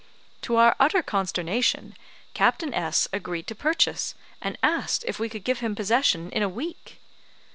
To 0.41 0.55
our 0.55 0.75
utter 0.79 1.03
consternation, 1.03 1.93
Captain 2.33 2.73
S 2.73 3.07
agreed 3.13 3.45
to 3.45 3.53
purchase, 3.53 4.15
and 4.41 4.57
asked 4.63 5.05
if 5.07 5.19
we 5.19 5.29
could 5.29 5.43
give 5.43 5.59
him 5.59 5.75
possession 5.75 6.31
in 6.31 6.41
a 6.41 6.49
week! 6.49 6.97